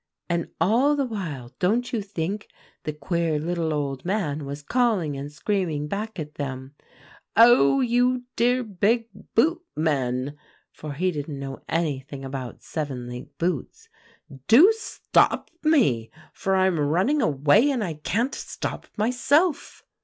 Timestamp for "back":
5.87-6.17